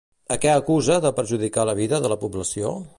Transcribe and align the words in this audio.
A 0.35 0.37
què 0.45 0.49
acusa 0.53 0.97
de 1.05 1.13
perjudicar 1.19 1.69
la 1.71 1.77
vida 1.85 2.05
de 2.07 2.15
la 2.15 2.23
població? 2.25 2.79